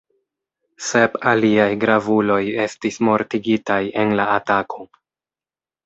Sep 0.85 1.19
aliaj 1.33 1.67
gravuloj 1.85 2.39
estis 2.65 2.99
mortigitaj 3.11 3.81
en 4.07 4.19
la 4.23 4.31
atako. 4.41 4.93